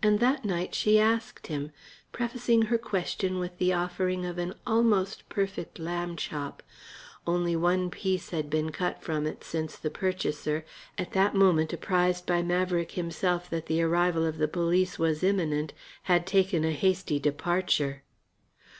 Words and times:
And 0.00 0.20
that 0.20 0.44
night 0.44 0.76
she 0.76 1.00
asked 1.00 1.48
him, 1.48 1.72
prefacing 2.12 2.66
her 2.70 2.78
question 2.78 3.40
with 3.40 3.58
the 3.58 3.72
offering 3.72 4.24
of 4.24 4.38
an 4.38 4.54
almost 4.64 5.28
perfect 5.28 5.80
lamb 5.80 6.14
chop. 6.14 6.62
Only 7.26 7.56
one 7.56 7.90
piece 7.90 8.30
had 8.30 8.48
been 8.48 8.70
cut 8.70 9.02
from 9.02 9.26
it 9.26 9.42
since 9.42 9.74
the 9.76 9.90
purchaser, 9.90 10.64
at 10.96 11.14
that 11.14 11.34
moment 11.34 11.72
apprised 11.72 12.26
by 12.26 12.42
Maverick 12.42 12.92
himself 12.92 13.50
that 13.50 13.66
the 13.66 13.82
arrival 13.82 14.24
of 14.24 14.38
the 14.38 14.46
police 14.46 15.00
was 15.00 15.24
imminent, 15.24 15.72
had 16.04 16.28
taken 16.28 16.62
a 16.64 16.70
hasty 16.70 17.18
departure. 17.18 18.04